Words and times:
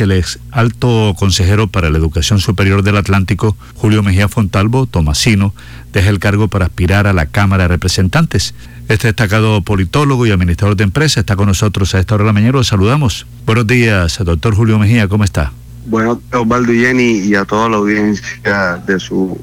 el 0.00 0.12
ex 0.12 0.38
alto 0.52 1.12
consejero 1.18 1.66
para 1.66 1.90
la 1.90 1.98
educación 1.98 2.38
superior 2.38 2.84
del 2.84 2.98
Atlántico, 2.98 3.56
Julio 3.74 4.04
Mejía 4.04 4.28
Fontalvo, 4.28 4.86
Tomasino, 4.86 5.52
deja 5.92 6.08
el 6.08 6.20
cargo 6.20 6.46
para 6.46 6.66
aspirar 6.66 7.08
a 7.08 7.12
la 7.12 7.26
Cámara 7.26 7.64
de 7.64 7.68
Representantes. 7.70 8.54
Este 8.88 9.08
destacado 9.08 9.60
politólogo 9.62 10.24
y 10.24 10.30
administrador 10.30 10.76
de 10.76 10.84
empresa 10.84 11.18
está 11.18 11.34
con 11.34 11.48
nosotros 11.48 11.96
a 11.96 11.98
esta 11.98 12.14
hora 12.14 12.22
de 12.22 12.28
la 12.28 12.32
mañana. 12.32 12.52
Lo 12.52 12.62
saludamos. 12.62 13.26
Buenos 13.44 13.66
días, 13.66 14.20
doctor 14.24 14.54
Julio 14.54 14.78
Mejía, 14.78 15.08
¿cómo 15.08 15.24
está? 15.24 15.50
Bueno, 15.86 16.22
Osvaldo 16.32 16.72
y 16.72 16.78
Jenny 16.78 17.18
y 17.18 17.34
a 17.34 17.44
toda 17.44 17.68
la 17.68 17.78
audiencia 17.78 18.80
de 18.86 19.00
su 19.00 19.36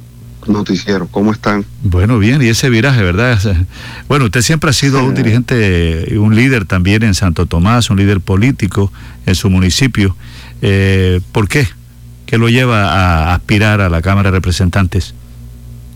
noticiero. 0.47 1.07
¿Cómo 1.07 1.33
están? 1.33 1.65
Bueno, 1.83 2.17
bien, 2.17 2.41
y 2.41 2.47
ese 2.47 2.69
viraje, 2.69 3.03
¿verdad? 3.03 3.39
Bueno, 4.07 4.25
usted 4.25 4.41
siempre 4.41 4.69
ha 4.69 4.73
sido 4.73 5.03
un 5.03 5.15
dirigente, 5.15 6.07
y 6.09 6.15
un 6.15 6.33
líder 6.33 6.65
también 6.65 7.03
en 7.03 7.13
Santo 7.13 7.45
Tomás, 7.45 7.89
un 7.89 7.97
líder 7.97 8.21
político 8.21 8.91
en 9.25 9.35
su 9.35 9.49
municipio. 9.49 10.15
Eh, 10.67 11.21
¿Por 11.31 11.47
qué? 11.47 11.67
¿Qué 12.25 12.39
lo 12.39 12.49
lleva 12.49 12.89
a 12.91 13.35
aspirar 13.35 13.81
a 13.81 13.89
la 13.89 14.01
Cámara 14.01 14.31
de 14.31 14.37
Representantes? 14.37 15.13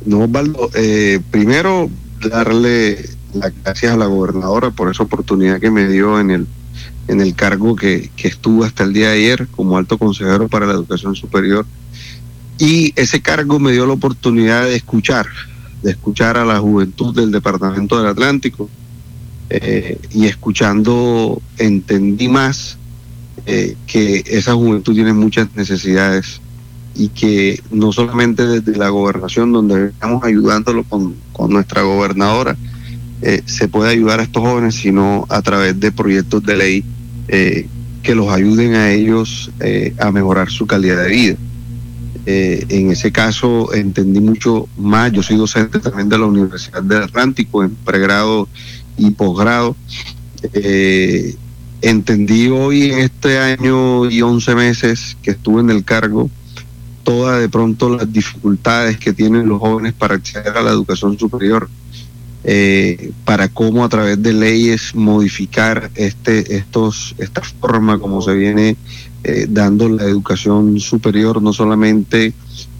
No, 0.06 0.20
Osvaldo, 0.20 0.70
eh, 0.76 1.20
primero 1.32 1.90
darle 2.22 3.10
las 3.34 3.52
gracias 3.64 3.94
a 3.94 3.98
la 3.98 4.06
gobernadora 4.06 4.70
por 4.70 4.92
esa 4.92 5.02
oportunidad 5.02 5.60
que 5.60 5.72
me 5.72 5.88
dio 5.88 6.20
en 6.20 6.30
el, 6.30 6.48
en 7.08 7.20
el 7.20 7.34
cargo 7.34 7.76
que, 7.76 8.12
que 8.16 8.28
estuvo 8.28 8.64
hasta 8.64 8.84
el 8.84 8.94
día 8.94 9.10
de 9.10 9.18
ayer 9.18 9.48
como 9.48 9.76
alto 9.76 9.98
consejero 9.98 10.48
para 10.48 10.68
la 10.68 10.74
educación 10.74 11.16
superior. 11.16 11.66
Y 12.60 12.94
ese 12.96 13.24
cargo 13.24 13.58
me 13.58 13.72
dio 13.72 13.88
la 13.88 13.94
oportunidad 13.94 14.66
de 14.66 14.76
escuchar, 14.76 15.26
de 15.82 15.90
escuchar 15.90 16.38
a 16.38 16.46
la 16.46 16.60
juventud 16.60 17.16
del 17.16 17.32
Departamento 17.32 17.98
del 17.98 18.06
Atlántico. 18.06 18.70
Eh, 19.50 20.00
y 20.12 20.28
escuchando 20.28 21.42
entendí 21.58 22.28
más 22.28 22.78
eh, 23.46 23.76
que 23.88 24.24
esa 24.26 24.54
juventud 24.54 24.94
tiene 24.94 25.14
muchas 25.14 25.48
necesidades 25.56 26.42
y 26.96 27.10
que 27.10 27.62
no 27.72 27.92
solamente 27.92 28.46
desde 28.46 28.78
la 28.78 28.90
gobernación, 28.90 29.52
donde 29.52 29.88
estamos 29.88 30.24
ayudándolo 30.24 30.84
con, 30.84 31.16
nuestra 31.50 31.84
gobernadora, 31.84 32.58
eh, 33.22 33.42
se 33.46 33.70
puede 33.70 33.92
ayudar 33.92 34.20
a 34.20 34.24
estos 34.24 34.44
jóvenes, 34.44 34.76
sino 34.76 35.26
a 35.30 35.42
través 35.42 35.80
de 35.80 35.92
proyectos 35.92 36.44
de 36.44 36.58
ley 36.58 36.84
eh, 37.30 37.68
que 38.04 38.14
los 38.14 38.30
ayuden 38.30 38.76
a 38.76 38.92
ellos 38.92 39.52
a 40.00 40.12
mejorar 40.12 40.50
su 40.50 40.68
calidad 40.68 41.04
de 41.04 41.10
vida. 41.10 41.36
en 42.26 42.92
ese 42.92 43.12
caso 43.12 43.74
entendí 43.74 44.20
mucho 44.20 44.68
más, 44.78 45.12
yo 45.12 45.24
soy 45.24 45.38
docente 45.38 45.80
también 45.80 46.10
de 46.10 46.18
la 46.18 46.26
Universidad 46.26 46.84
del 46.84 47.04
Atlántico 47.04 47.64
en 47.64 47.76
pregrado 47.76 48.48
y 48.98 49.12
posgrado. 49.12 49.76
Entendí 51.82 52.50
hoy 52.50 52.92
en 52.92 53.00
este 53.00 53.40
año 53.40 54.10
y 54.10 54.22
11 54.22 54.56
meses 54.56 55.18
que 55.22 55.32
estuve 55.32 55.62
en 55.62 55.70
el 55.70 55.84
cargo 55.84 56.30
todas 57.04 57.40
de 57.40 57.50
pronto 57.50 57.90
las 57.90 58.12
dificultades 58.12 59.00
que 59.00 59.14
tienen 59.14 59.48
los 59.48 59.60
jóvenes 59.60 59.94
para 59.94 60.16
acceder 60.16 60.56
a 60.56 60.62
la 60.62 60.70
educación 60.70 61.18
superior, 61.18 61.68
eh, 62.44 63.12
para 63.26 63.48
cómo 63.48 63.84
a 63.84 63.90
través 63.90 64.22
de 64.22 64.32
leyes 64.32 64.94
modificar 64.94 65.90
este, 65.96 66.56
estos, 66.56 67.16
esta 67.18 67.42
forma 67.42 67.98
como 67.98 68.22
se 68.22 68.36
viene 68.36 68.78
eh, 69.24 69.48
dando 69.50 69.90
la 69.90 70.04
educación 70.04 70.80
superior, 70.80 71.42
no 71.42 71.52
solamente 71.52 72.34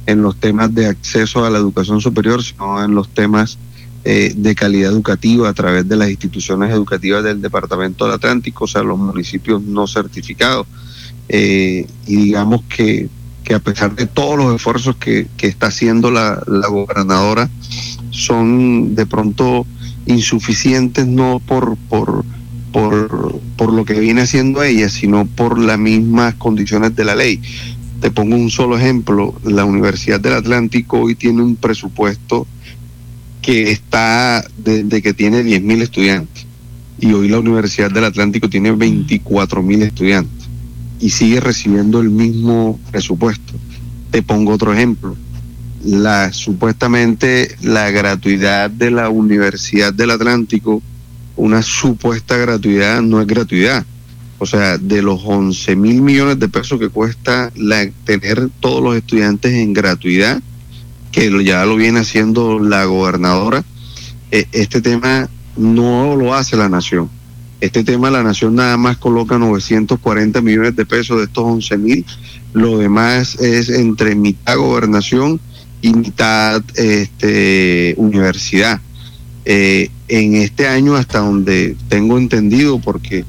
en 0.06 0.22
los 0.22 0.36
temas 0.36 0.76
de 0.76 0.86
acceso 0.86 1.44
a 1.44 1.50
la 1.50 1.58
educación 1.58 2.00
superior, 2.00 2.44
sino 2.44 2.84
en 2.84 2.94
los 2.94 3.10
temas 3.10 3.58
eh, 4.06 4.34
de 4.34 4.56
calidad 4.56 4.94
educativa 4.94 5.50
a 5.50 5.54
través 5.54 5.88
de 5.88 5.98
las 5.98 6.10
instituciones 6.10 6.72
educativas 6.72 7.22
del 7.22 7.42
Departamento 7.42 8.06
del 8.06 8.14
Atlántico, 8.14 8.64
o 8.64 8.68
sea, 8.68 8.82
los 8.82 8.98
municipios 8.98 9.62
no 9.62 9.88
certificados. 9.88 10.68
Eh, 11.28 11.86
y 12.08 12.16
digamos 12.16 12.64
que, 12.64 13.10
que, 13.44 13.54
a 13.54 13.60
pesar 13.60 13.94
de 13.96 14.08
todos 14.08 14.38
los 14.38 14.56
esfuerzos 14.56 14.96
que, 14.96 15.28
que 15.36 15.48
está 15.48 15.68
haciendo 15.68 16.12
la, 16.12 16.42
la, 16.48 16.70
gobernadora, 16.70 17.50
son 18.10 18.96
de 18.96 19.06
pronto 19.06 19.66
insuficientes 20.06 21.06
no 21.06 21.42
por, 21.46 21.76
por, 21.90 22.24
por, 22.72 23.40
por 23.58 23.74
lo 23.74 23.84
que 23.84 24.00
viene 24.00 24.22
haciendo 24.22 24.64
ella, 24.64 24.88
sino 24.88 25.26
por 25.26 25.60
las 25.60 25.78
mismas 25.78 26.36
condiciones 26.36 26.96
de 26.96 27.04
la 27.04 27.16
ley. 27.16 27.42
Te 28.00 28.12
pongo 28.12 28.38
un 28.38 28.50
solo 28.50 28.78
ejemplo, 28.78 29.36
la 29.44 29.66
Universidad 29.66 30.22
del 30.22 30.36
Atlántico 30.36 31.02
hoy 31.02 31.16
tiene 31.16 31.42
un 31.42 31.58
presupuesto 31.58 32.48
que 33.50 33.72
está 33.72 34.46
desde 34.58 35.02
que 35.02 35.12
tiene 35.16 35.44
10.000 35.44 35.82
estudiantes 35.82 36.46
y 37.00 37.14
hoy 37.14 37.30
la 37.30 37.40
Universidad 37.40 37.90
del 37.90 38.04
Atlántico 38.04 38.48
tiene 38.48 38.72
24.000 38.72 39.82
estudiantes 39.82 40.48
y 41.00 41.10
sigue 41.10 41.40
recibiendo 41.40 42.00
el 42.00 42.12
mismo 42.12 42.80
presupuesto. 42.92 43.54
Te 44.12 44.22
pongo 44.22 44.54
otro 44.54 44.72
ejemplo. 44.72 45.16
La 45.84 46.32
supuestamente 46.32 47.56
la 47.64 47.90
gratuidad 47.90 48.70
de 48.70 48.92
la 48.92 49.10
Universidad 49.10 49.96
del 49.96 50.12
Atlántico, 50.12 50.84
una 51.36 51.64
supuesta 51.64 52.38
gratuidad 52.38 53.02
no 53.02 53.20
es 53.20 53.26
gratuidad. 53.26 53.84
O 54.38 54.46
sea, 54.46 54.78
de 54.78 55.02
los 55.02 55.22
11 55.26 55.76
mil 55.76 56.04
millones 56.04 56.38
de 56.38 56.50
pesos 56.50 56.80
que 56.80 56.90
cuesta 56.90 57.52
la, 57.56 57.90
tener 58.04 58.48
todos 58.60 58.84
los 58.84 58.96
estudiantes 58.96 59.54
en 59.54 59.74
gratuidad, 59.74 60.40
que 61.12 61.44
ya 61.44 61.66
lo 61.66 61.76
viene 61.76 62.00
haciendo 62.00 62.60
la 62.60 62.86
gobernadora, 62.86 63.64
eh, 64.32 64.46
este 64.52 64.82
tema 64.82 65.30
no 65.58 66.16
lo 66.16 66.34
hace 66.34 66.56
la 66.58 66.70
nación. 66.70 67.10
Este 67.62 67.84
tema 67.84 68.10
la 68.10 68.24
nación 68.24 68.56
nada 68.56 68.78
más 68.78 68.98
coloca 68.98 69.38
940 69.38 70.42
millones 70.42 70.76
de 70.76 70.86
pesos 70.86 71.18
de 71.18 71.26
estos 71.26 71.44
11 71.44 71.78
mil. 71.78 72.06
Lo 72.54 72.78
demás 72.78 73.36
es 73.36 73.70
entre 73.70 74.16
mitad 74.16 74.58
gobernación 74.58 75.42
y 75.82 75.94
mitad 75.94 76.64
este, 76.76 77.96
universidad. 77.98 78.80
Eh, 79.46 79.90
en 80.08 80.36
este 80.36 80.68
año, 80.68 80.96
hasta 80.96 81.20
donde 81.20 81.76
tengo 81.90 82.18
entendido, 82.18 82.80
porque 82.80 83.26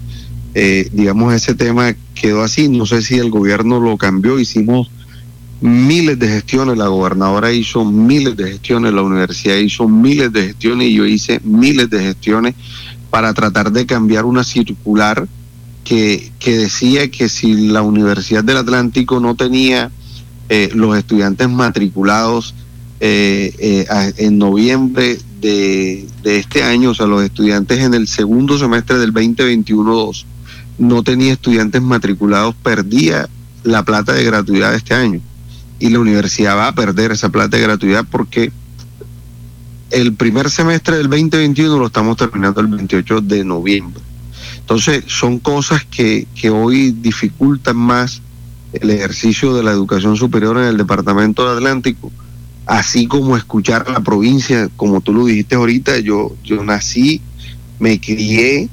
eh, 0.55 0.89
digamos 0.93 1.35
ese 1.35 1.55
tema 1.55 1.95
quedó 2.15 2.43
así, 2.43 2.69
no 2.69 2.87
sé 2.87 3.03
si 3.03 3.19
el 3.19 3.31
gobierno 3.31 3.81
lo 3.81 3.97
cambió, 3.97 4.39
hicimos 4.39 4.91
miles 5.61 6.19
de 6.19 6.29
gestiones, 6.29 6.79
la 6.79 6.89
gobernadora 6.89 7.53
hizo 7.53 7.85
miles 7.85 8.37
de 8.37 8.53
gestiones, 8.53 8.93
la 8.93 9.03
universidad 9.03 9.57
hizo 9.57 9.89
miles 9.89 10.33
de 10.33 10.49
gestiones 10.49 10.89
y 10.89 10.95
yo 10.95 11.07
hice 11.07 11.41
miles 11.45 11.91
de 11.91 12.03
gestiones 12.03 12.55
para 13.11 13.35
tratar 13.35 13.71
de 13.71 13.87
cambiar 13.87 14.25
una 14.25 14.43
circular 14.45 15.29
que, 15.85 16.33
que 16.39 16.57
decía 16.57 17.11
que 17.11 17.29
si 17.29 17.69
la 17.69 17.83
Universidad 17.83 18.45
del 18.45 18.59
Atlántico 18.59 19.21
no 19.21 19.35
tenía 19.35 19.91
eh, 20.49 20.71
los 20.75 20.97
estudiantes 20.97 21.49
matriculados 21.49 22.55
eh, 23.01 23.53
eh, 23.59 24.13
en 24.19 24.39
noviembre 24.39 25.19
de, 25.41 26.07
de, 26.23 26.37
este 26.39 26.63
año, 26.63 26.91
o 26.91 26.95
sea, 26.95 27.07
los 27.07 27.23
estudiantes 27.23 27.79
en 27.81 27.95
el 27.95 28.09
segundo 28.09 28.59
semestre 28.59 28.99
del 28.99 29.13
2021-2 29.13 30.25
no 30.79 31.03
tenía 31.03 31.33
estudiantes 31.33 31.83
matriculados, 31.83 32.55
perdía 32.63 33.29
la 33.65 33.85
plata 33.85 34.13
de 34.13 34.25
gratuidad 34.25 34.71
de 34.71 34.77
este 34.79 34.95
año 34.95 35.21
y 35.81 35.89
la 35.89 35.99
universidad 35.99 36.57
va 36.57 36.69
a 36.69 36.75
perder 36.75 37.11
esa 37.11 37.31
plata 37.31 37.57
de 37.57 37.63
gratuidad 37.63 38.05
porque 38.09 38.53
el 39.91 40.15
primer 40.15 40.51
semestre 40.51 40.99
del 40.99 41.09
2021 41.09 41.79
lo 41.79 41.87
estamos 41.87 42.17
terminando 42.17 42.61
el 42.61 42.69
28 42.69 43.23
de 43.23 43.45
noviembre. 43.45 44.01
Entonces, 44.59 45.05
son 45.09 45.41
cosas 45.41 45.85
que, 45.85 46.29
que 46.35 46.51
hoy 46.51 46.93
dificultan 46.93 47.77
más 47.77 48.23
el 48.73 48.91
ejercicio 48.91 49.55
de 49.55 49.65
la 49.65 49.73
educación 49.73 50.17
superior 50.17 50.57
en 50.59 50.65
el 50.65 50.77
Departamento 50.77 51.49
del 51.49 51.57
Atlántico, 51.57 52.13
así 52.67 53.09
como 53.09 53.37
escuchar 53.37 53.87
a 53.89 53.93
la 53.93 54.01
provincia, 54.01 54.69
como 54.77 55.01
tú 55.01 55.13
lo 55.13 55.25
dijiste 55.25 55.57
ahorita, 55.57 55.99
yo, 55.99 56.37
yo 56.45 56.63
nací, 56.63 57.21
me 57.81 57.99
crié 58.01 58.69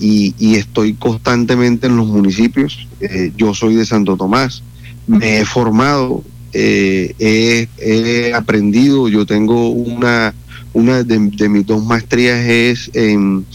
y, 0.00 0.34
y 0.38 0.56
estoy 0.56 0.94
constantemente 0.94 1.86
en 1.86 1.96
los 1.96 2.08
municipios. 2.08 2.88
Eh, 3.00 3.32
yo 3.36 3.54
soy 3.54 3.76
de 3.76 3.86
Santo 3.86 4.16
Tomás, 4.16 4.64
me 5.06 5.38
he 5.38 5.44
formado 5.44 6.24
eh, 6.52 7.68
he, 7.78 8.32
aprendido, 8.34 9.08
yo 9.08 9.26
tengo 9.26 9.70
una, 9.70 10.34
una 10.72 11.02
de, 11.02 11.18
mis 11.48 11.66
dos 11.66 11.84
maestrías 11.84 12.46
es 12.46 12.90
en, 12.94 13.46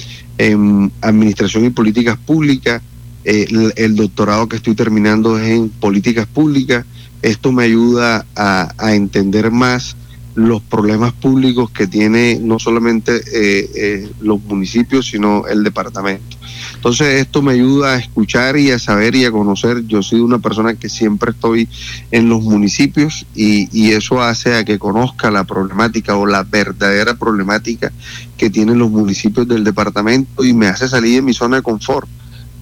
Administración 1.02 1.66
y 1.66 1.70
Políticas 1.70 2.18
Públicas, 2.18 2.82
eh, 3.24 3.48
el, 3.76 3.96
doctorado 3.96 4.50
que 4.50 4.56
estoy 4.56 4.74
terminando 4.74 5.38
es 5.38 5.50
en 5.50 5.70
Políticas 5.70 6.26
Públicas, 6.26 6.84
esto 7.22 7.52
me 7.52 7.64
ayuda 7.64 8.26
a, 8.36 8.94
entender 8.94 9.52
más 9.52 9.96
los 10.34 10.62
problemas 10.62 11.14
públicos 11.14 11.70
que 11.70 11.88
tiene 11.88 12.40
no 12.42 12.58
solamente 12.58 13.18
eh, 13.18 13.70
eh, 13.76 14.10
los 14.22 14.42
municipios, 14.44 15.08
sino 15.08 15.46
el 15.48 15.64
departamento. 15.64 16.38
Entonces 16.82 17.22
esto 17.22 17.44
me 17.44 17.54
ayuda 17.54 17.94
a 17.94 17.98
escuchar 17.98 18.58
y 18.58 18.72
a 18.72 18.80
saber 18.80 19.14
y 19.14 19.24
a 19.24 19.32
conocer. 19.32 19.86
Yo 19.86 20.02
soy 20.02 20.20
una 20.20 20.40
persona 20.40 20.74
que 20.74 20.90
siempre 20.90 21.30
estoy 21.30 21.70
en 22.10 22.28
los 22.28 22.42
municipios 22.42 23.28
y, 23.36 23.92
eso 23.92 24.20
hace 24.20 24.56
a 24.56 24.66
que 24.66 24.80
conozca 24.80 25.30
la 25.30 25.44
problemática 25.44 26.16
o 26.16 26.26
la 26.26 26.42
verdadera 26.42 27.14
problemática 27.14 27.92
que 28.36 28.50
tienen 28.50 28.80
los 28.80 28.90
municipios 28.90 29.48
del 29.48 29.64
departamento 29.64 30.44
y 30.44 30.54
me 30.54 30.66
hace 30.66 30.90
salir 30.90 31.18
de 31.18 31.22
mi 31.22 31.34
zona 31.34 31.58
de 31.58 31.62
confort 31.62 32.10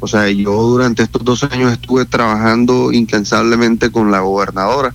O 0.01 0.07
sea, 0.07 0.29
yo 0.29 0.51
durante 0.51 1.03
estos 1.03 1.23
dos 1.23 1.45
años 1.45 1.71
estuve 1.71 2.03
trabajando 2.03 2.91
incansablemente 2.91 3.89
con 3.89 4.11
la 4.11 4.19
gobernadora, 4.19 4.93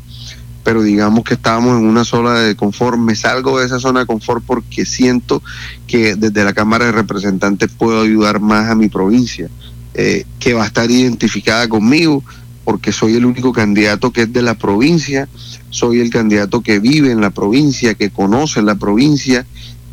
pero 0.64 0.82
digamos 0.82 1.22
que 1.24 1.34
estábamos 1.34 1.78
en 1.78 1.86
una 1.86 2.04
zona 2.04 2.40
de 2.40 2.56
confort. 2.56 2.98
Me 2.98 3.14
salgo 3.14 3.60
de 3.60 3.66
esa 3.66 3.78
zona 3.78 4.00
de 4.00 4.06
confort 4.06 4.42
porque 4.44 4.86
siento 4.86 5.42
que 5.86 6.16
desde 6.16 6.42
la 6.42 6.54
Cámara 6.54 6.86
de 6.86 6.92
Representantes 6.92 7.70
puedo 7.70 8.00
ayudar 8.00 8.40
más 8.40 8.70
a 8.70 8.74
mi 8.74 8.88
provincia, 8.88 9.48
eh, 9.92 10.24
que 10.40 10.54
va 10.54 10.64
a 10.64 10.66
estar 10.66 10.90
identificada 10.90 11.68
conmigo, 11.68 12.24
porque 12.64 12.92
soy 12.92 13.14
el 13.14 13.26
único 13.26 13.52
candidato 13.52 14.10
que 14.10 14.22
es 14.22 14.32
de 14.32 14.40
la 14.40 14.54
provincia, 14.54 15.28
soy 15.68 16.00
el 16.00 16.08
candidato 16.08 16.62
que 16.62 16.78
vive 16.78 17.12
en 17.12 17.20
la 17.20 17.30
provincia, 17.30 17.94
que 17.94 18.10
conoce 18.10 18.62
la 18.62 18.74
provincia 18.74 19.46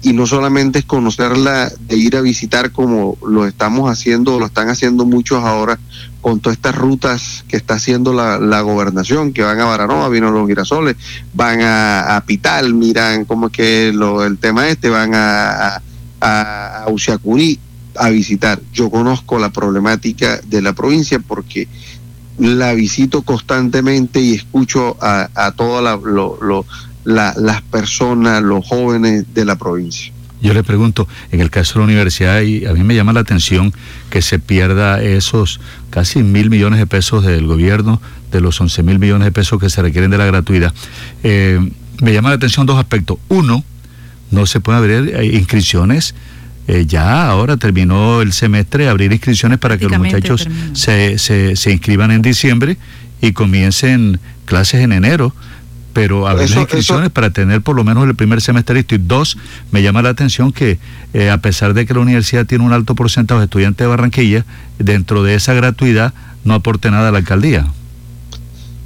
y 0.04 0.14
no 0.14 0.26
solamente 0.26 0.80
es 0.80 0.86
conocerla 0.86 1.72
de 1.88 1.96
ir 1.96 2.16
a 2.16 2.22
visitar 2.22 2.72
como 2.72 3.18
lo 3.28 3.46
estamos 3.46 3.90
haciendo, 3.90 4.40
lo 4.40 4.48
están 4.48 4.70
haciendo 4.70 5.06
muchos 5.06 5.44
ahora 5.44 5.78
con 6.22 6.40
todas 6.40 6.58
estas 6.58 6.76
rutas 6.76 7.46
que 7.48 7.58
está 7.58 7.76
haciendo 7.76 8.14
la, 8.14 8.62
gobernación, 8.62 9.34
que 9.34 9.44
van 9.44 9.60
a 9.60 9.66
Baranoa, 9.66 10.10
vino 10.10 10.32
los 10.32 10.48
girasoles, 10.48 10.96
van 11.34 11.60
a, 11.62 12.24
Pital, 12.26 12.74
miran 12.74 13.26
cómo 13.26 13.48
es 13.48 13.54
que 13.54 13.92
lo, 13.94 14.24
el 14.24 14.38
tema 14.38 14.68
este, 14.70 14.90
van 14.90 15.14
a, 15.16 15.82
a, 16.22 16.84
a 16.84 16.86
a 17.96 18.10
visitar. 18.10 18.62
Yo 18.72 18.90
conozco 18.90 19.38
la 19.38 19.50
problemática 19.50 20.40
de 20.48 20.62
la 20.62 20.74
provincia 20.74 21.20
porque 21.20 21.68
la 22.38 22.74
visito 22.74 23.22
constantemente 23.24 24.22
y 24.22 24.34
escucho 24.34 24.98
a, 25.02 25.30
a 25.36 25.52
todas 25.52 25.84
la, 25.84 25.96
lo, 25.98 26.66
las 27.04 27.62
personas, 27.64 28.42
los 28.44 28.66
jóvenes 28.66 29.26
de 29.34 29.46
la 29.46 29.58
provincia. 29.58 30.12
Yo 30.42 30.56
le 30.56 30.64
pregunto, 30.64 31.08
en 31.32 31.40
el 31.40 31.52
caso 31.52 31.74
de 31.74 31.80
la 31.82 31.86
universidad, 31.86 32.42
y 32.42 32.66
a 32.66 32.74
mí 32.74 32.84
me 32.84 32.96
llama 32.96 33.14
la 33.14 33.20
atención 33.20 33.74
que 34.10 34.24
se 34.24 34.40
pierda 34.40 35.02
esos 35.02 35.60
casi 35.92 36.24
mil 36.24 36.50
millones 36.50 36.80
de 36.80 36.88
pesos 36.88 37.24
del 37.24 37.46
gobierno, 37.46 38.02
de 38.32 38.42
los 38.42 38.60
once 38.60 38.82
mil 38.82 38.98
millones 38.98 39.26
de 39.26 39.32
pesos 39.32 39.60
que 39.60 39.70
se 39.70 39.82
requieren 39.84 40.10
de 40.10 40.18
la 40.18 40.26
gratuidad. 40.26 40.74
Eh, 41.24 41.60
me 42.02 42.14
llama 42.14 42.30
la 42.30 42.36
atención 42.36 42.66
dos 42.66 42.80
aspectos. 42.80 43.18
Uno, 43.30 43.64
no 44.32 44.46
se 44.48 44.60
pueden 44.60 44.80
abrir 44.80 45.16
eh, 45.16 45.26
inscripciones. 45.26 46.16
Eh, 46.68 46.86
ya 46.88 47.28
ahora 47.28 47.58
terminó 47.58 48.22
el 48.22 48.34
semestre, 48.34 48.90
abrir 48.90 49.12
inscripciones 49.12 49.60
para 49.60 49.78
que 49.78 49.88
los 49.88 50.00
muchachos 50.00 50.48
se, 50.74 51.20
se, 51.20 51.56
se 51.56 51.72
inscriban 51.72 52.10
en 52.12 52.22
diciembre 52.24 52.78
y 53.22 53.34
comiencen 53.34 54.20
clases 54.46 54.82
en 54.82 54.92
enero 54.92 55.36
pero 55.94 56.28
abrir 56.28 56.50
las 56.50 56.60
inscripciones 56.60 57.10
para 57.10 57.30
tener 57.30 57.62
por 57.62 57.76
lo 57.76 57.84
menos 57.84 58.08
el 58.08 58.16
primer 58.16 58.42
semestre 58.42 58.76
listo. 58.76 58.96
Y 58.96 59.00
dos, 59.00 59.38
me 59.72 59.82
llama 59.82 60.02
la 60.02 60.10
atención 60.10 60.52
que 60.52 60.80
eh, 61.14 61.30
a 61.30 61.38
pesar 61.40 61.74
de 61.74 61.86
que 61.86 61.94
la 61.94 62.00
universidad 62.00 62.46
tiene 62.46 62.64
un 62.64 62.74
alto 62.74 62.96
porcentaje 62.96 63.40
de 63.40 63.46
estudiantes 63.46 63.86
de 63.86 63.90
Barranquilla, 63.90 64.46
dentro 64.80 65.24
de 65.24 65.36
esa 65.36 65.54
gratuidad 65.54 66.14
no 66.44 66.54
aporte 66.54 66.92
nada 66.92 67.10
a 67.10 67.12
la 67.12 67.20
alcaldía. 67.20 67.68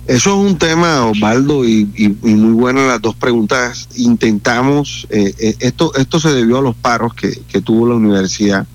Eso 0.07 0.29
es 0.29 0.51
un 0.51 0.57
tema, 0.59 1.05
Osvaldo, 1.07 1.65
y, 1.65 1.85
muy 2.21 2.53
buenas 2.53 2.87
las 2.87 3.01
dos 3.01 3.15
preguntas. 3.15 3.89
Intentamos, 3.95 5.07
eh, 5.09 5.33
eh, 5.39 5.55
esto, 5.59 5.95
esto 5.95 6.19
se 6.19 6.31
debió 6.31 6.59
a 6.59 6.61
los 6.61 6.75
paros 6.75 7.15
que, 7.15 7.41
que 7.47 7.61
tuvo 7.61 7.87
la 7.87 7.95
universidad 7.95 8.67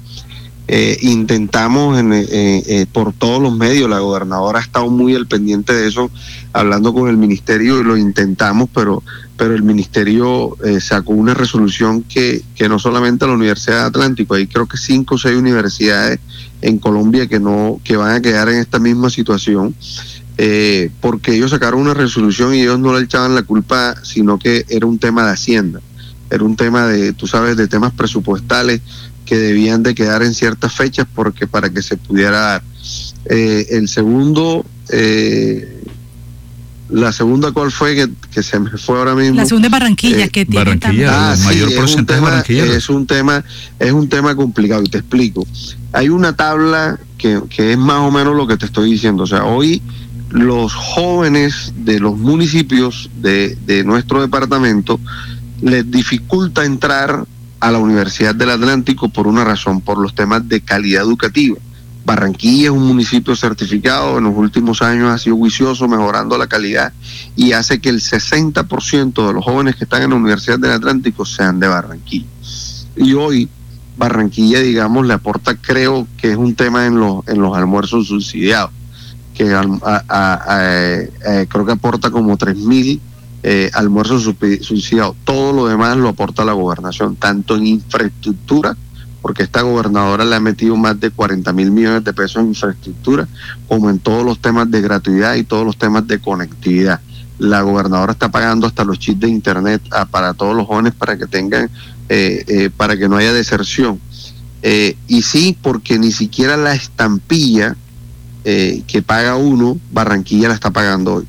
eh, 0.73 0.99
intentamos 1.03 1.99
en, 1.99 2.13
eh, 2.13 2.29
eh, 2.31 2.87
por 2.93 3.13
todos 3.13 3.43
los 3.43 3.57
medios, 3.57 3.91
la 3.91 3.99
gobernadora 3.99 4.61
ha 4.61 4.63
estado 4.63 4.89
muy 4.89 5.17
al 5.17 5.27
pendiente 5.27 5.73
de 5.73 5.89
eso, 5.89 6.13
hablando 6.53 6.95
con 6.95 7.09
el 7.09 7.17
ministerio 7.17 7.81
y 7.81 7.83
lo 7.83 7.97
intentamos, 7.97 8.69
pero, 8.73 9.03
pero 9.37 9.53
el 9.53 9.65
ministerio 9.65 10.57
sacó 10.81 11.15
una 11.15 11.35
resolución 11.35 12.05
que, 12.05 12.43
que 12.55 12.69
no 12.69 12.79
solamente 12.79 13.27
la 13.27 13.33
Universidad 13.33 13.81
de 13.81 13.87
Atlántico, 13.87 14.35
hay 14.35 14.47
creo 14.47 14.67
que 14.67 14.77
cinco 14.77 15.17
o 15.17 15.19
seis 15.19 15.37
universidades 15.37 16.21
en 16.63 16.79
Colombia 16.79 17.27
que 17.27 17.41
no 17.41 17.81
que 17.83 17.97
van 17.97 18.15
a 18.15 18.21
quedar 18.21 18.49
en 18.49 18.61
esta 18.61 18.79
misma 18.79 19.11
situación. 19.11 19.75
porque 21.01 21.35
ellos 21.35 21.51
sacaron 21.51 21.81
una 21.81 21.95
resolución 21.95 22.55
y 22.55 22.61
ellos 22.61 22.79
no 22.79 22.97
le 22.97 23.05
echaban 23.05 23.35
la 23.35 23.43
culpa, 23.43 23.97
sino 24.05 24.39
que 24.39 24.65
era 24.69 24.87
un 24.87 25.01
tema 25.01 25.27
de 25.27 25.33
Hacienda, 25.33 25.81
era 26.31 26.45
un 26.45 26.55
tema 26.55 26.87
de, 26.87 27.13
tú 27.13 27.27
sabes, 27.27 27.57
de 27.57 27.67
temas 27.67 27.93
presupuestales, 27.93 28.81
que 29.31 29.39
debían 29.39 29.85
de 29.85 29.95
quedar 29.95 30.25
en 30.25 30.35
ciertas 30.35 30.75
fechas 30.75 31.07
porque 31.15 31.47
para 31.47 31.71
que 31.71 31.83
se 31.83 31.97
pudiera 31.97 32.41
dar. 32.41 32.63
Eh, 33.27 33.65
el 33.71 33.89
segundo, 33.89 34.67
eh, 34.89 35.85
la 36.89 37.13
segunda 37.13 37.53
cuál 37.53 37.71
fue 37.71 38.11
que, 38.35 38.43
se 38.43 38.59
me 38.59 38.71
fue 38.71 38.99
ahora 38.99 39.15
mismo. 39.15 39.37
La 39.37 39.47
segunda 39.47 39.69
es 39.69 39.73
Barranquilla, 39.73 40.25
eh, 40.25 40.31
que 40.31 40.47
tiene 40.47 40.65
Barranquilla, 40.65 41.33
ah, 41.33 41.37
mayor 41.45 41.73
porcentaje 41.77 42.21
Barranquilla. 42.21 42.65
Es 42.65 42.89
un 42.89 43.07
tema, 43.07 43.45
es 43.79 43.93
un 43.93 44.09
tema 44.09 44.35
complicado 44.35 44.83
y 44.83 44.89
te 44.89 44.99
explico. 44.99 45.47
Hay 45.93 46.09
una 46.09 46.35
tabla 46.35 46.99
que, 47.17 47.41
que 47.49 47.71
es 47.71 47.79
más 47.79 48.01
o 48.01 48.11
menos 48.11 48.35
lo 48.35 48.49
que 48.49 48.57
te 48.57 48.67
estoy 48.67 48.91
diciendo. 48.91 49.23
O 49.23 49.29
sea, 49.29 49.45
hoy 49.45 49.81
los 50.31 50.75
jóvenes 50.75 51.73
de 51.77 52.01
los 52.01 52.19
municipios 52.19 53.11
de, 53.23 53.57
de 53.65 53.85
nuestro 53.85 54.21
departamento 54.21 54.99
les 55.63 55.89
dificulta 55.89 56.65
entrar 56.65 57.27
a 57.61 57.71
la 57.71 57.79
Universidad 57.79 58.35
del 58.35 58.51
Atlántico 58.51 59.09
por 59.09 59.27
una 59.27 59.45
razón, 59.45 59.81
por 59.81 59.99
los 59.99 60.15
temas 60.15 60.49
de 60.49 60.63
calidad 60.63 61.03
educativa. 61.03 61.59
Barranquilla 62.05 62.65
es 62.65 62.71
un 62.71 62.87
municipio 62.87 63.37
certificado, 63.37 64.19
en 64.19 64.25
los 64.25 64.35
últimos 64.35 64.81
años 64.81 65.11
ha 65.11 65.19
sido 65.19 65.37
juicioso, 65.37 65.87
mejorando 65.87 66.39
la 66.39 66.47
calidad 66.47 66.93
y 67.37 67.53
hace 67.53 67.81
que 67.81 67.91
el 67.91 68.01
60% 68.01 69.27
de 69.27 69.35
los 69.35 69.45
jóvenes 69.45 69.77
que 69.77 69.85
están 69.85 70.03
en 70.03 70.11
la 70.11 70.17
Universidad 70.17 70.59
del 70.59 70.73
Atlántico 70.73 71.25
sean 71.25 71.61
de 71.61 71.69
Barranquilla. 71.69 72.27
Y 72.97 73.13
hoy 73.13 73.49
Barranquilla, 73.97 74.61
digamos, 74.61 75.07
le 75.07 75.13
aporta, 75.13 75.57
creo 75.57 76.07
que 76.17 76.33
es 76.33 76.37
un 76.37 76.55
tema 76.55 76.87
en 76.87 76.99
los, 76.99 77.27
en 77.29 77.41
los 77.41 77.57
almuerzos 77.57 78.09
subsidiados, 78.09 78.71
que 79.35 79.45
eh, 79.45 81.47
creo 81.49 81.67
que 81.67 81.73
aporta 81.73 82.11
como 82.11 82.37
3 82.37 82.57
mil 82.57 83.01
eh, 83.43 83.71
almuerzos 83.75 84.23
subsidiados. 84.23 85.17
Todo 85.25 85.53
lo 85.53 85.67
demás 85.67 85.97
lo 85.97 86.09
aporta 86.09 86.45
la 86.45 86.53
gobernación, 86.53 87.17
tanto 87.17 87.57
en 87.57 87.67
infraestructura, 87.67 88.77
porque 89.23 89.43
esta 89.43 89.63
gobernadora 89.63 90.25
le 90.25 90.37
ha 90.37 90.41
metido 90.41 90.77
más 90.77 90.99
de 90.99 91.11
40 91.11 91.53
mil 91.53 91.71
millones 91.71 92.05
de 92.05 92.13
pesos 92.13 92.43
en 92.43 92.49
infraestructura, 92.49 93.29
como 93.69 93.91
en 93.91 93.99
todos 93.99 94.25
los 94.25 94.39
temas 94.41 94.71
de 94.71 94.81
gratuidad 94.81 95.35
y 95.35 95.45
todos 95.45 95.65
los 95.65 95.77
temas 95.77 96.07
de 96.07 96.19
conectividad. 96.19 97.01
La 97.39 97.63
gobernadora 97.63 98.13
está 98.13 98.31
pagando 98.31 98.67
hasta 98.67 98.85
los 98.85 98.99
chips 98.99 99.21
de 99.21 99.29
internet 99.29 99.83
para 100.11 100.35
todos 100.35 100.55
los 100.55 100.67
jóvenes 100.67 100.95
para 100.95 101.17
que 101.17 101.27
tengan, 101.27 101.71
eh, 102.09 102.45
eh, 102.47 102.71
para 102.77 102.97
que 102.97 103.09
no 103.09 103.17
haya 103.17 103.33
deserción. 103.33 103.99
Eh, 104.63 104.97
y 105.09 105.23
sí, 105.23 105.57
porque 105.61 105.99
ni 105.99 106.13
siquiera 106.13 106.57
la 106.57 106.75
estampilla 106.75 107.77
que 108.43 109.03
paga 109.05 109.37
uno, 109.37 109.79
Barranquilla 109.93 110.49
la 110.49 110.55
está 110.55 110.71
pagando 110.71 111.17
hoy. 111.17 111.27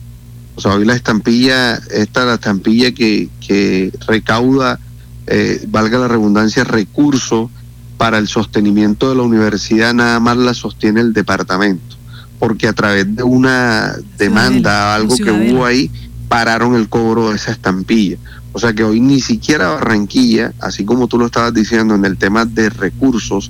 O 0.62 0.64
sea, 0.64 0.76
hoy 0.76 0.86
la 0.86 0.94
estampilla, 0.94 1.74
esta 1.90 2.24
la 2.24 2.36
estampilla 2.36 2.92
que, 2.92 3.30
que 3.44 3.92
recauda, 4.06 4.80
eh, 5.26 5.66
valga 5.68 5.98
la 5.98 6.08
redundancia, 6.08 6.64
recursos 6.64 7.50
para 7.98 8.20
el 8.20 8.28
sostenimiento 8.28 9.10
de 9.10 9.16
la 9.16 9.24
universidad, 9.24 9.92
nada 9.96 10.20
más 10.20 10.38
la 10.38 10.54
sostiene 10.54 11.02
el 11.02 11.14
departamento, 11.14 11.96
porque 12.38 12.68
a 12.68 12.74
través 12.74 13.16
de 13.16 13.24
una 13.24 13.96
demanda, 14.20 14.94
algo 14.94 15.18
que 15.18 15.32
hubo 15.32 15.66
ahí, 15.66 15.90
pararon 16.28 16.76
el 16.76 16.90
cobro 16.90 17.32
de 17.32 17.38
esa 17.38 17.50
estampilla. 17.50 18.18
O 18.54 18.60
sea 18.60 18.72
que 18.74 18.84
hoy 18.84 19.00
ni 19.00 19.20
siquiera 19.20 19.70
Barranquilla, 19.70 20.54
así 20.60 20.86
como 20.86 21.08
tú 21.08 21.18
lo 21.18 21.26
estabas 21.26 21.56
diciendo 21.56 21.96
en 21.96 22.06
el 22.06 22.18
tema 22.18 22.46
de 22.46 22.70
recursos, 22.70 23.50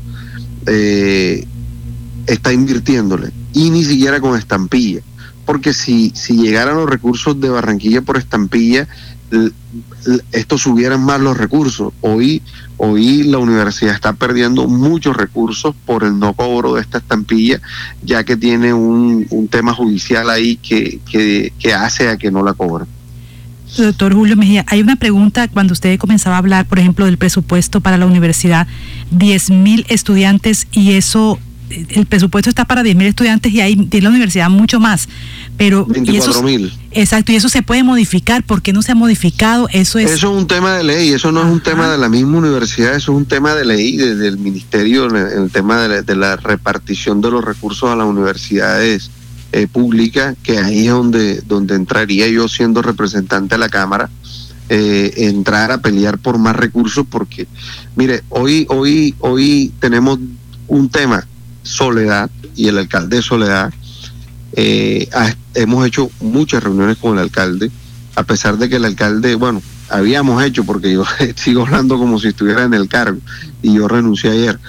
eh, 0.65 1.45
está 2.25 2.53
invirtiéndole, 2.53 3.33
y 3.51 3.69
ni 3.69 3.83
siquiera 3.83 4.21
con 4.21 4.39
estampilla 4.39 5.01
porque 5.45 5.73
si, 5.73 6.11
si 6.15 6.37
llegaran 6.37 6.75
los 6.75 6.89
recursos 6.89 7.39
de 7.39 7.49
Barranquilla 7.49 8.01
por 8.01 8.17
estampilla, 8.17 8.87
estos 10.31 10.61
subieran 10.61 11.03
más 11.03 11.21
los 11.21 11.37
recursos. 11.37 11.93
Hoy, 12.01 12.41
hoy 12.77 13.23
la 13.23 13.37
universidad 13.37 13.93
está 13.93 14.13
perdiendo 14.13 14.67
muchos 14.67 15.15
recursos 15.15 15.73
por 15.85 16.03
el 16.03 16.19
no 16.19 16.33
cobro 16.33 16.75
de 16.75 16.81
esta 16.81 16.97
estampilla, 16.97 17.61
ya 18.03 18.23
que 18.23 18.35
tiene 18.35 18.73
un, 18.73 19.25
un 19.29 19.47
tema 19.47 19.73
judicial 19.73 20.29
ahí 20.29 20.57
que, 20.57 20.99
que, 21.09 21.53
que 21.57 21.73
hace 21.73 22.09
a 22.09 22.17
que 22.17 22.31
no 22.31 22.43
la 22.43 22.53
cobren. 22.53 22.87
Doctor 23.77 24.13
Julio 24.13 24.35
Mejía, 24.35 24.65
hay 24.67 24.81
una 24.81 24.97
pregunta 24.97 25.47
cuando 25.47 25.71
usted 25.71 25.97
comenzaba 25.97 26.35
a 26.35 26.39
hablar, 26.39 26.65
por 26.65 26.77
ejemplo, 26.77 27.05
del 27.05 27.17
presupuesto 27.17 27.79
para 27.79 27.97
la 27.97 28.05
universidad, 28.05 28.67
10 29.11 29.49
mil 29.51 29.85
estudiantes 29.87 30.67
y 30.73 30.93
eso 30.93 31.39
el 31.71 32.05
presupuesto 32.05 32.49
está 32.49 32.65
para 32.65 32.83
10.000 32.83 33.03
estudiantes 33.03 33.51
y 33.51 33.61
hay 33.61 33.73
en 33.73 34.03
la 34.03 34.09
universidad 34.09 34.49
mucho 34.49 34.79
más. 34.79 35.07
Pero 35.57 35.87
24.000. 35.87 36.71
Exacto, 36.91 37.31
y 37.31 37.35
eso 37.35 37.49
se 37.49 37.61
puede 37.61 37.83
modificar. 37.83 38.43
¿Por 38.43 38.61
qué 38.61 38.73
no 38.73 38.81
se 38.81 38.91
ha 38.91 38.95
modificado? 38.95 39.67
Eso 39.71 39.99
es. 39.99 40.11
Eso 40.11 40.33
es 40.33 40.39
un 40.41 40.47
tema 40.47 40.75
de 40.75 40.83
ley, 40.83 41.09
eso 41.09 41.31
no 41.31 41.41
es 41.41 41.47
un 41.47 41.61
tema 41.61 41.89
de 41.89 41.97
la 41.97 42.09
misma 42.09 42.39
universidad, 42.39 42.95
eso 42.95 43.11
es 43.11 43.17
un 43.17 43.25
tema 43.25 43.55
de 43.55 43.65
ley 43.65 43.97
del 43.97 44.37
ministerio, 44.37 45.05
el, 45.05 45.51
tema 45.51 45.87
de 45.87 46.15
la, 46.15 46.35
repartición 46.35 47.21
de 47.21 47.31
los 47.31 47.43
recursos 47.43 47.89
a 47.89 47.95
las 47.95 48.07
universidades 48.07 49.11
eh, 49.51 49.67
públicas, 49.67 50.35
que 50.43 50.57
ahí 50.57 50.87
es 50.87 50.93
donde, 50.93 51.41
donde 51.41 51.75
entraría 51.75 52.27
yo 52.27 52.47
siendo 52.47 52.81
representante 52.81 53.55
de 53.55 53.59
la 53.59 53.69
Cámara. 53.69 54.09
Eh, 54.73 55.25
entrar 55.27 55.69
a 55.69 55.79
pelear 55.79 56.17
por 56.17 56.37
más 56.37 56.55
recursos 56.55 57.05
porque 57.09 57.45
mire 57.97 58.23
hoy 58.29 58.65
hoy 58.69 59.13
hoy 59.19 59.73
tenemos 59.81 60.17
un 60.69 60.87
tema 60.87 61.27
Soledad 61.63 62.29
y 62.55 62.67
el 62.67 62.77
alcalde 62.77 63.17
de 63.17 63.21
Soledad, 63.21 63.73
eh, 64.53 65.07
hemos 65.55 65.85
hecho 65.85 66.09
muchas 66.19 66.63
reuniones 66.63 66.97
con 66.97 67.13
el 67.13 67.23
alcalde, 67.23 67.71
a 68.15 68.23
pesar 68.23 68.57
de 68.57 68.69
que 68.69 68.75
el 68.77 68.85
alcalde, 68.85 69.35
bueno, 69.35 69.61
habíamos 69.89 70.43
hecho, 70.43 70.63
porque 70.63 70.93
yo 70.93 71.03
sigo 71.35 71.65
hablando 71.65 71.97
como 71.97 72.19
si 72.19 72.29
estuviera 72.29 72.63
en 72.63 72.73
el 72.73 72.87
cargo 72.87 73.19
y 73.61 73.73
yo 73.75 73.87
renuncié 73.87 74.31
ayer. 74.31 74.59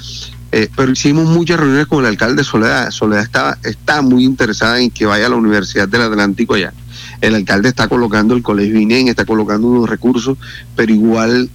Eh, 0.55 0.69
pero 0.77 0.93
hicimos 0.93 1.27
muchas 1.27 1.59
reuniones 1.59 1.87
con 1.87 2.01
el 2.01 2.11
alcalde 2.11 2.43
de 2.43 2.45
Soledad. 2.45 2.91
Soledad 2.91 3.23
estaba, 3.23 3.59
está 3.63 4.03
muy 4.03 4.25
interesada 4.25 4.81
en 4.81 4.91
que 4.91 5.07
vaya 5.07 5.27
a 5.27 5.31
la 5.31 5.37
Universidad 5.37 5.89
del 5.89 6.03
Atlántico 6.03 6.55
allá. 6.55 6.75
El 7.23 7.35
alcalde 7.35 7.71
está 7.71 7.89
colocando 7.89 8.35
el 8.35 8.43
colegio 8.43 8.79
INEN, 8.79 9.09
está 9.09 9.25
colocando 9.25 9.69
unos 9.69 9.89
recursos, 9.89 10.37
pero 10.77 10.93
igual 10.93 11.49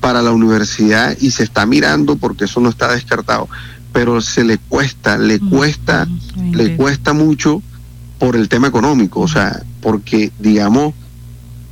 para 0.00 0.20
la 0.20 0.32
universidad 0.32 1.16
y 1.20 1.30
se 1.30 1.44
está 1.44 1.64
mirando 1.64 2.16
porque 2.16 2.46
eso 2.46 2.60
no 2.60 2.70
está 2.70 2.92
descartado. 2.92 3.48
Pero 3.92 4.20
se 4.20 4.44
le 4.44 4.58
cuesta, 4.58 5.18
le 5.18 5.38
cuesta, 5.38 6.06
le 6.52 6.76
cuesta 6.76 7.12
mucho 7.12 7.62
por 8.18 8.36
el 8.36 8.48
tema 8.48 8.68
económico, 8.68 9.20
o 9.20 9.28
sea, 9.28 9.62
porque 9.80 10.32
digamos 10.38 10.94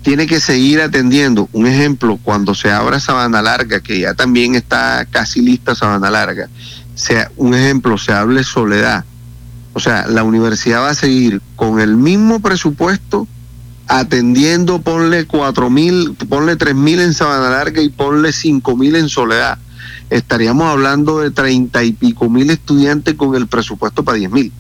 tiene 0.03 0.27
que 0.27 0.41
seguir 0.41 0.81
atendiendo. 0.81 1.49
Un 1.53 1.67
ejemplo, 1.67 2.19
cuando 2.23 2.55
se 2.55 2.71
abra 2.71 3.01
Sabana 3.01 3.43
Larga, 3.43 3.81
que 3.81 4.01
ya 4.01 4.15
también 4.15 4.55
está 4.55 5.07
casi 5.11 5.43
lista 5.43 5.75
Sabana 5.75 6.11
Larga, 6.11 6.49
sea, 7.01 7.31
un 7.37 7.55
ejemplo, 7.55 7.99
se 7.99 8.13
hable 8.13 8.45
Soledad. 8.45 9.05
O 9.73 9.81
sea, 9.81 10.07
la 10.07 10.23
universidad 10.23 10.83
va 10.83 10.91
a 10.91 10.95
seguir 10.95 11.41
con 11.57 11.81
el 11.81 11.97
mismo 11.97 12.41
presupuesto 12.41 13.27
atendiendo, 13.87 14.81
ponle 14.83 15.27
cuatro 15.27 15.71
mil, 15.71 16.15
ponle 16.29 16.57
tres 16.57 16.75
mil 16.75 17.01
en 17.01 17.15
Sabana 17.15 17.51
Larga 17.51 17.81
y 17.81 17.89
ponle 17.89 18.33
cinco 18.33 18.77
mil 18.77 18.97
en 18.97 19.09
Soledad. 19.09 19.59
Estaríamos 20.11 20.67
hablando 20.67 21.21
de 21.21 21.31
treinta 21.31 21.85
y 21.85 21.93
pico 21.93 22.29
mil 22.29 22.51
estudiantes 22.51 23.15
con 23.15 23.37
el 23.37 23.47
presupuesto 23.47 24.03
para 24.03 24.19
diez 24.19 24.31
mil. 24.31 24.53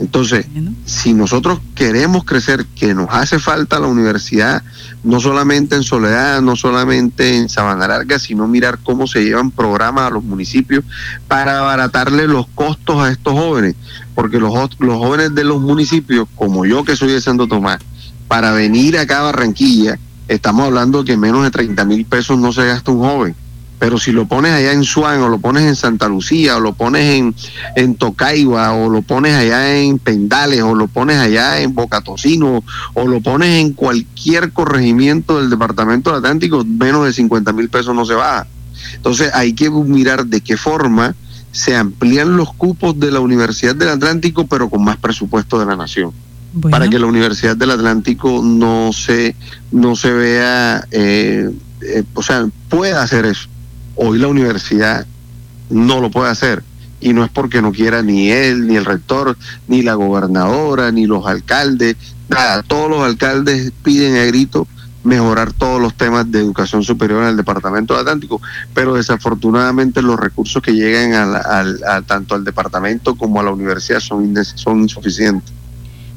Entonces, 0.00 0.46
si 0.84 1.12
nosotros 1.12 1.60
queremos 1.74 2.24
crecer, 2.24 2.66
que 2.66 2.94
nos 2.94 3.08
hace 3.10 3.40
falta 3.40 3.80
la 3.80 3.88
universidad, 3.88 4.62
no 5.02 5.18
solamente 5.18 5.74
en 5.74 5.82
Soledad, 5.82 6.40
no 6.40 6.54
solamente 6.54 7.36
en 7.36 7.48
Sabana 7.48 7.88
Larga, 7.88 8.20
sino 8.20 8.46
mirar 8.46 8.78
cómo 8.84 9.08
se 9.08 9.24
llevan 9.24 9.50
programas 9.50 10.06
a 10.06 10.10
los 10.10 10.22
municipios 10.22 10.84
para 11.26 11.58
abaratarle 11.58 12.28
los 12.28 12.46
costos 12.54 13.02
a 13.02 13.10
estos 13.10 13.32
jóvenes, 13.32 13.74
porque 14.14 14.38
los, 14.38 14.52
los 14.78 14.98
jóvenes 14.98 15.34
de 15.34 15.42
los 15.42 15.60
municipios, 15.60 16.28
como 16.36 16.64
yo 16.64 16.84
que 16.84 16.94
soy 16.94 17.12
de 17.12 17.20
Santo 17.20 17.48
Tomás, 17.48 17.78
para 18.28 18.52
venir 18.52 18.98
acá 18.98 19.18
a 19.20 19.22
Barranquilla, 19.22 19.98
estamos 20.28 20.66
hablando 20.66 21.04
que 21.04 21.16
menos 21.16 21.42
de 21.42 21.50
30 21.50 21.84
mil 21.84 22.04
pesos 22.04 22.38
no 22.38 22.52
se 22.52 22.66
gasta 22.66 22.92
un 22.92 23.00
joven 23.00 23.34
pero 23.78 23.98
si 23.98 24.12
lo 24.12 24.26
pones 24.26 24.52
allá 24.52 24.72
en 24.72 24.84
Suán 24.84 25.20
o 25.20 25.28
lo 25.28 25.38
pones 25.38 25.64
en 25.64 25.76
Santa 25.76 26.08
Lucía 26.08 26.56
o 26.56 26.60
lo 26.60 26.72
pones 26.72 27.16
en, 27.16 27.34
en 27.76 27.94
Tocaiba 27.94 28.72
o 28.72 28.90
lo 28.90 29.02
pones 29.02 29.34
allá 29.34 29.78
en 29.78 29.98
Pendales 29.98 30.62
o 30.62 30.74
lo 30.74 30.88
pones 30.88 31.18
allá 31.18 31.60
en 31.60 31.74
Bocatocino 31.74 32.64
o 32.94 33.06
lo 33.06 33.20
pones 33.20 33.60
en 33.60 33.72
cualquier 33.72 34.52
corregimiento 34.52 35.40
del 35.40 35.50
Departamento 35.50 36.10
del 36.10 36.18
Atlántico, 36.18 36.64
menos 36.64 37.06
de 37.06 37.12
50 37.12 37.52
mil 37.52 37.68
pesos 37.68 37.94
no 37.94 38.04
se 38.04 38.14
baja. 38.14 38.46
Entonces 38.94 39.30
hay 39.34 39.52
que 39.52 39.70
mirar 39.70 40.26
de 40.26 40.40
qué 40.40 40.56
forma 40.56 41.14
se 41.52 41.76
amplían 41.76 42.36
los 42.36 42.52
cupos 42.54 42.98
de 42.98 43.10
la 43.10 43.20
Universidad 43.20 43.74
del 43.74 43.88
Atlántico, 43.90 44.46
pero 44.46 44.68
con 44.68 44.84
más 44.84 44.96
presupuesto 44.96 45.58
de 45.58 45.66
la 45.66 45.76
nación. 45.76 46.12
Para 46.70 46.88
que 46.88 46.98
la 46.98 47.06
Universidad 47.06 47.56
del 47.56 47.70
Atlántico 47.70 48.42
no 48.42 48.90
se, 48.92 49.36
no 49.70 49.94
se 49.94 50.10
vea, 50.10 50.84
eh, 50.90 51.50
eh, 51.82 52.04
o 52.14 52.22
sea, 52.22 52.48
pueda 52.68 53.02
hacer 53.02 53.26
eso 53.26 53.48
Hoy 54.00 54.18
la 54.18 54.28
universidad 54.28 55.06
no 55.70 56.00
lo 56.00 56.10
puede 56.10 56.30
hacer 56.30 56.62
y 57.00 57.12
no 57.12 57.24
es 57.24 57.30
porque 57.30 57.60
no 57.60 57.72
quiera 57.72 58.02
ni 58.02 58.30
él, 58.30 58.66
ni 58.66 58.76
el 58.76 58.84
rector, 58.84 59.36
ni 59.66 59.82
la 59.82 59.94
gobernadora, 59.94 60.90
ni 60.92 61.06
los 61.06 61.26
alcaldes, 61.26 61.96
nada, 62.28 62.62
todos 62.62 62.88
los 62.88 63.02
alcaldes 63.02 63.72
piden 63.82 64.16
a 64.16 64.24
grito 64.24 64.66
mejorar 65.04 65.52
todos 65.52 65.80
los 65.80 65.94
temas 65.94 66.30
de 66.30 66.38
educación 66.38 66.82
superior 66.82 67.22
en 67.22 67.30
el 67.30 67.36
Departamento 67.36 67.96
Atlántico, 67.96 68.40
pero 68.74 68.94
desafortunadamente 68.94 70.02
los 70.02 70.18
recursos 70.18 70.62
que 70.62 70.72
llegan 70.72 71.34
tanto 72.06 72.34
al 72.34 72.44
departamento 72.44 73.16
como 73.16 73.40
a 73.40 73.42
la 73.42 73.50
universidad 73.50 74.00
son, 74.00 74.34
son 74.54 74.80
insuficientes. 74.80 75.52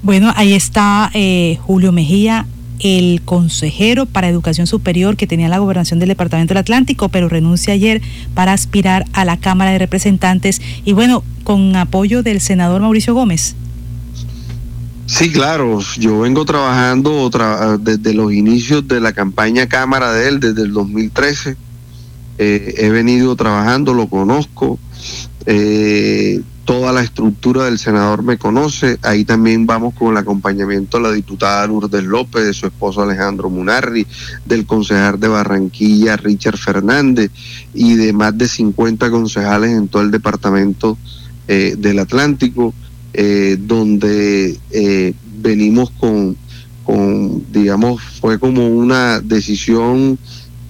Bueno, 0.04 0.34
ahí 0.36 0.54
está 0.54 1.12
eh, 1.14 1.60
Julio 1.62 1.92
Mejía, 1.92 2.46
el 2.84 3.22
consejero 3.24 4.06
para 4.06 4.28
educación 4.28 4.68
superior 4.68 5.16
que 5.16 5.28
tenía 5.28 5.50
la 5.50 5.60
gobernación 5.60 6.00
del 6.00 6.10
Departamento 6.10 6.54
del 6.54 6.62
Atlántico, 6.62 7.10
pero 7.10 7.30
renuncia 7.30 7.74
ayer 7.74 8.02
para 8.34 8.54
aspirar 8.54 9.06
a 9.14 9.26
la 9.26 9.38
Cámara 9.38 9.72
de 9.72 9.80
Representantes 9.80 10.62
y 10.84 10.94
bueno, 10.94 11.24
con 11.44 11.76
apoyo 11.76 12.24
del 12.24 12.42
senador 12.42 12.82
Mauricio 12.82 13.14
Gómez. 13.14 13.56
Sí, 15.06 15.32
claro, 15.32 15.80
yo 16.00 16.20
vengo 16.20 16.46
trabajando 16.46 17.30
desde 17.82 18.14
los 18.14 18.32
inicios 18.32 18.88
de 18.88 19.02
la 19.02 19.12
campaña 19.12 19.68
Cámara 19.68 20.14
de 20.14 20.30
él, 20.30 20.40
desde 20.40 20.62
el 20.62 20.72
2013. 20.72 21.58
Eh, 22.38 22.76
he 22.78 22.90
venido 22.90 23.36
trabajando, 23.36 23.94
lo 23.94 24.08
conozco. 24.08 24.80
Eh, 25.46 26.42
toda 26.72 26.94
la 26.94 27.04
estructura 27.04 27.66
del 27.66 27.78
senador 27.78 28.24
me 28.24 28.38
conoce. 28.38 28.98
Ahí 29.02 29.26
también 29.26 29.66
vamos 29.66 29.94
con 29.94 30.12
el 30.12 30.18
acompañamiento 30.18 30.96
de 30.96 31.04
la 31.04 31.12
diputada 31.12 31.68
Lourdes 31.68 32.06
López, 32.06 32.46
de 32.46 32.54
su 32.54 32.66
esposo 32.66 33.02
Alejandro 33.02 33.50
Munarri, 33.50 34.08
del 34.46 34.66
concejal 34.66 35.20
de 35.20 35.28
Barranquilla 35.28 36.16
Richard 36.16 36.58
Fernández 36.58 37.30
y 37.74 37.96
de 37.96 38.14
más 38.14 38.38
de 38.38 38.48
50 38.48 39.12
concejales 39.12 39.72
en 39.72 39.90
todo 39.90 40.02
el 40.02 40.12
departamento 40.12 40.98
eh, 41.50 41.76
del 41.78 42.00
Atlántico, 42.00 42.74
eh, 43.12 43.58
donde 43.60 44.58
eh, 44.72 45.14
venimos 45.42 45.92
con, 46.00 46.38
con, 46.86 47.52
digamos, 47.52 48.02
fue 48.02 48.40
como 48.40 48.70
una 48.70 49.20
decisión 49.20 50.18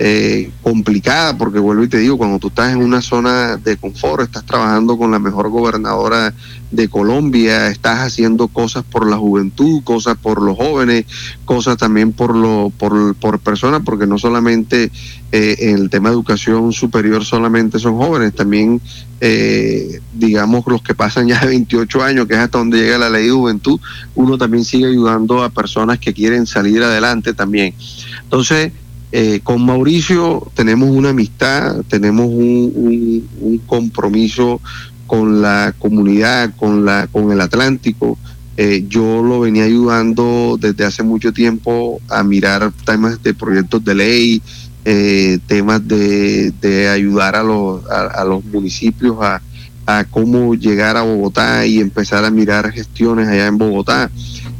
eh, 0.04 0.50
complicada, 0.64 1.38
porque 1.38 1.60
vuelvo 1.60 1.84
y 1.84 1.88
te 1.88 2.00
digo, 2.00 2.18
cuando 2.18 2.40
tú 2.40 2.48
estás 2.48 2.74
en 2.74 2.80
una 2.80 3.04
zona 3.04 3.58
de 3.58 3.78
confort, 3.78 4.24
estás 4.24 4.44
trabajando 4.44 4.98
con 4.98 5.12
la 5.12 5.20
mejor 5.20 5.50
gobernadora 5.50 6.34
de 6.72 6.90
Colombia, 6.90 7.68
estás 7.68 8.00
haciendo 8.00 8.48
cosas 8.48 8.84
por 8.84 9.08
la 9.08 9.18
juventud, 9.18 9.84
cosas 9.84 10.18
por 10.18 10.42
los 10.42 10.58
jóvenes, 10.58 11.06
cosas 11.46 11.78
también 11.78 12.14
por, 12.14 12.36
lo, 12.36 12.72
por, 12.76 13.14
por 13.14 13.38
personas, 13.42 13.84
porque 13.86 14.08
no 14.08 14.18
solamente 14.18 14.92
eh, 15.32 15.56
en 15.60 15.78
el 15.78 15.92
tema 15.92 16.10
de 16.10 16.16
educación 16.16 16.74
superior 16.74 17.24
solamente 17.24 17.78
son 17.78 17.98
jóvenes, 17.98 18.34
también 18.34 18.82
eh, 19.20 20.02
digamos 20.14 20.64
los 20.66 20.82
que 20.82 20.96
pasan 20.96 21.28
ya 21.28 21.40
de 21.42 21.46
28 21.46 22.02
años, 22.02 22.26
que 22.26 22.34
es 22.34 22.40
hasta 22.40 22.58
donde 22.58 22.80
llega 22.80 22.98
la 22.98 23.12
ley 23.12 23.26
de 23.26 23.34
juventud, 23.34 23.80
uno 24.16 24.40
también 24.40 24.66
sigue 24.66 24.88
ayudando 24.88 25.44
a 25.44 25.50
personas 25.52 26.00
que 26.00 26.12
quieren 26.12 26.48
salir 26.48 26.82
adelante 26.82 27.36
también. 27.36 27.76
Entonces, 28.24 28.72
eh, 29.12 29.42
con 29.44 29.66
Mauricio 29.66 30.50
tenemos 30.54 30.90
una 30.90 31.10
amistad, 31.10 31.82
tenemos 31.90 32.28
un, 32.28 33.28
compromiso 33.66 34.62
con 35.06 35.42
la 35.42 35.74
comunidad, 35.78 36.54
con, 36.56 36.86
la, 36.86 37.08
con 37.08 37.32
el 37.32 37.42
Atlántico. 37.42 38.18
Eh, 38.56 38.86
yo 38.88 39.22
lo 39.22 39.42
venía 39.42 39.66
ayudando 39.66 40.58
desde 40.60 40.86
hace 40.86 41.04
mucho 41.04 41.34
tiempo 41.34 42.00
a 42.10 42.24
mirar 42.24 42.72
temas 42.86 43.22
de 43.22 43.34
proyectos 43.34 43.84
de 43.84 43.96
ley, 43.96 44.42
eh, 44.86 45.40
temas 45.46 45.86
de, 45.86 46.90
ayudar 46.94 47.36
a 47.36 47.44
los, 47.44 48.46
municipios 48.46 49.18
a, 49.22 49.42
a 49.86 50.06
cómo 50.06 50.56
llegar 50.56 50.96
a 50.96 51.02
Bogotá 51.02 51.66
y 51.66 51.80
empezar 51.80 52.24
a 52.24 52.32
mirar 52.32 52.72
gestiones 52.72 53.28
allá 53.28 53.48
en 53.48 53.58
Bogotá. 53.58 54.10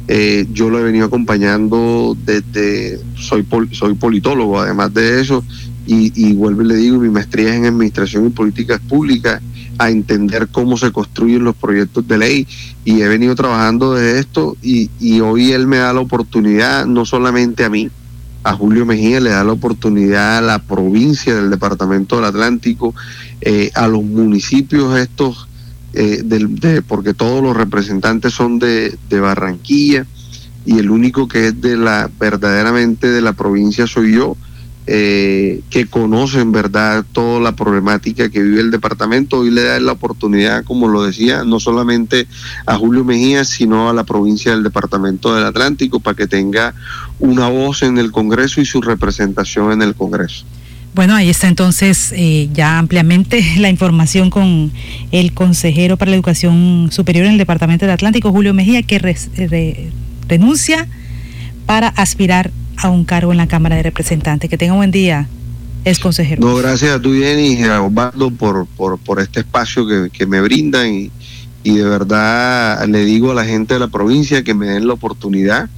Eh, 0.08 0.46
yo 0.52 0.68
lo 0.68 0.78
he 0.78 0.82
venido 0.82 1.06
acompañando 1.06 2.16
desde, 2.24 3.00
soy, 3.14 3.46
soy 3.70 3.94
politólogo 3.94 4.60
además 4.60 4.92
de 4.92 5.20
eso, 5.20 5.44
y, 5.86 6.12
y 6.14 6.32
vuelvo 6.34 6.62
y 6.62 6.66
le 6.66 6.76
digo, 6.76 6.98
mi 6.98 7.08
maestría 7.08 7.50
es 7.50 7.56
en 7.56 7.66
Administración 7.66 8.26
y 8.26 8.30
Políticas 8.30 8.80
Públicas, 8.80 9.40
a 9.78 9.90
entender 9.90 10.48
cómo 10.48 10.76
se 10.76 10.92
construyen 10.92 11.44
los 11.44 11.56
proyectos 11.56 12.06
de 12.06 12.18
ley, 12.18 12.46
y 12.84 13.00
he 13.00 13.08
venido 13.08 13.34
trabajando 13.34 13.94
de 13.94 14.18
esto, 14.18 14.56
y, 14.62 14.90
y 15.00 15.20
hoy 15.20 15.52
él 15.52 15.66
me 15.66 15.78
da 15.78 15.92
la 15.92 16.00
oportunidad, 16.00 16.86
no 16.86 17.04
solamente 17.04 17.64
a 17.64 17.70
mí, 17.70 17.90
a 18.44 18.54
Julio 18.54 18.84
Mejía 18.84 19.20
le 19.20 19.30
da 19.30 19.44
la 19.44 19.52
oportunidad 19.52 20.38
a 20.38 20.40
la 20.40 20.58
provincia 20.58 21.34
del 21.34 21.50
Departamento 21.50 22.16
del 22.16 22.24
Atlántico, 22.24 22.94
eh, 23.40 23.70
a 23.74 23.86
los 23.88 24.02
municipios 24.02 24.98
estos 24.98 25.48
eh, 25.94 26.22
de, 26.24 26.82
porque 26.82 27.12
todos 27.12 27.42
los 27.42 27.56
representantes 27.56 28.32
son 28.32 28.58
de, 28.58 28.96
Barranquilla 29.10 30.06
y 30.64 30.78
el 30.78 30.90
único 30.90 31.28
que 31.28 31.48
es 31.48 31.60
de 31.60 31.76
la 31.76 32.10
verdaderamente 32.18 33.08
de 33.08 33.20
la 33.20 33.34
provincia 33.34 33.86
soy 33.86 34.14
yo, 34.14 34.36
eh, 34.86 35.60
que 35.70 35.86
conoce 35.86 36.40
en 36.40 36.50
verdad 36.50 37.04
toda 37.12 37.40
la 37.40 37.54
problemática 37.54 38.30
que 38.30 38.42
vive 38.42 38.60
el 38.60 38.70
departamento. 38.70 39.44
y 39.44 39.50
le 39.50 39.62
da 39.64 39.80
la 39.80 39.92
oportunidad, 39.92 40.64
como 40.64 40.88
lo 40.88 41.02
decía, 41.04 41.44
no 41.44 41.60
solamente 41.60 42.26
a 42.66 42.76
Julio 42.76 43.04
Mejía, 43.04 43.44
sino 43.44 43.90
a 43.90 43.92
la 43.92 44.04
provincia 44.04 44.52
del 44.52 44.62
departamento 44.62 45.34
del 45.34 45.44
Atlántico 45.44 46.00
para 46.00 46.16
que 46.16 46.26
tenga 46.26 46.74
una 47.18 47.48
voz 47.48 47.82
en 47.82 47.98
el 47.98 48.10
Congreso 48.12 48.60
y 48.60 48.64
su 48.64 48.80
representación 48.80 49.72
en 49.72 49.82
el 49.82 49.94
Congreso. 49.94 50.46
Bueno, 50.94 51.14
ahí 51.14 51.30
está 51.30 51.48
entonces 51.48 52.12
eh, 52.14 52.50
ya 52.52 52.78
ampliamente 52.78 53.42
la 53.58 53.70
información 53.70 54.28
con 54.28 54.70
el 55.10 55.32
consejero 55.32 55.96
para 55.96 56.10
la 56.10 56.16
educación 56.16 56.90
superior 56.92 57.24
en 57.24 57.32
el 57.32 57.38
Departamento 57.38 57.86
del 57.86 57.94
Atlántico, 57.94 58.30
Julio 58.30 58.52
Mejía, 58.52 58.82
que 58.82 58.98
renuncia 60.28 60.86
para 61.64 61.88
aspirar 61.88 62.50
a 62.76 62.90
un 62.90 63.04
cargo 63.04 63.32
en 63.32 63.38
la 63.38 63.46
Cámara 63.46 63.76
de 63.76 63.84
Representantes. 63.84 64.50
Que 64.50 64.58
tenga 64.58 64.74
un 64.74 64.80
buen 64.80 64.90
día, 64.90 65.28
es 65.84 65.98
consejero. 65.98 66.42
No, 66.46 66.56
gracias 66.56 66.90
a 66.90 67.00
tú, 67.00 67.14
Jenny, 67.14 67.54
y 67.54 67.62
a 67.64 67.80
Osvaldo 67.82 68.30
por, 68.30 68.66
por, 68.66 68.98
por 68.98 69.20
este 69.20 69.40
espacio 69.40 69.86
que, 69.86 70.10
que 70.10 70.26
me 70.26 70.42
brindan 70.42 70.92
y, 70.92 71.10
y, 71.62 71.76
de 71.76 71.84
verdad 71.84 72.86
le 72.86 73.04
digo 73.04 73.30
a 73.30 73.34
la 73.34 73.44
gente 73.44 73.74
de 73.74 73.80
la 73.80 73.88
provincia 73.88 74.42
que 74.42 74.52
me 74.52 74.66
den 74.66 74.86
la 74.86 74.92
oportunidad, 74.92 75.70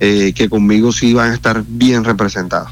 eh, 0.00 0.32
que 0.34 0.48
conmigo 0.48 0.90
sí 0.90 1.12
van 1.12 1.32
a 1.32 1.34
estar 1.34 1.64
bien 1.68 2.04
representados. 2.04 2.70